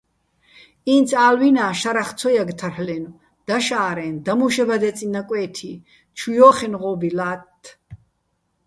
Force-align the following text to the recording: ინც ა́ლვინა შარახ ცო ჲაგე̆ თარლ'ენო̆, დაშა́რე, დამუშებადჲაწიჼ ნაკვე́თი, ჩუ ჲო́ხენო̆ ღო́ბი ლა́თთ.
ინც 0.95 1.09
ა́ლვინა 1.25 1.65
შარახ 1.79 2.09
ცო 2.19 2.27
ჲაგე̆ 2.33 2.55
თარლ'ენო̆, 2.59 3.15
დაშა́რე, 3.47 4.07
დამუშებადჲაწიჼ 4.25 5.07
ნაკვე́თი, 5.13 5.71
ჩუ 6.17 6.29
ჲო́ხენო̆ 6.37 6.79
ღო́ბი 6.81 7.09
ლა́თთ. 7.17 7.63